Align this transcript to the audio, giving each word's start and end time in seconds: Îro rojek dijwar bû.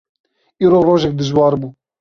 Îro 0.65 0.79
rojek 0.87 1.13
dijwar 1.19 1.53
bû. 1.61 1.67